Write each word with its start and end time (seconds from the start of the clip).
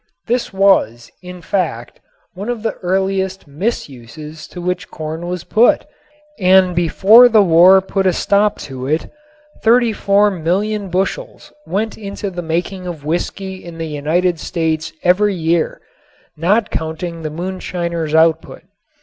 This 0.25 0.51
was, 0.51 1.11
in 1.21 1.43
fact, 1.43 1.99
one 2.33 2.49
of 2.49 2.63
the 2.63 2.73
earliest 2.81 3.47
misuses 3.47 4.47
to 4.47 4.59
which 4.59 4.89
corn 4.89 5.27
was 5.27 5.43
put, 5.43 5.85
and 6.39 6.75
before 6.75 7.29
the 7.29 7.43
war 7.43 7.81
put 7.81 8.07
a 8.07 8.11
stop 8.13 8.57
to 8.61 8.87
it 8.87 9.11
34,000,000 9.63 10.89
bushels 10.89 11.53
went 11.67 11.99
into 11.99 12.31
the 12.31 12.41
making 12.41 12.87
of 12.87 13.05
whiskey 13.05 13.63
in 13.63 13.77
the 13.77 13.85
United 13.85 14.39
States 14.39 14.91
every 15.03 15.35
year, 15.35 15.79
not 16.35 16.71
counting 16.71 17.21
the 17.21 17.29
moonshiners' 17.29 18.15
output. 18.15 18.63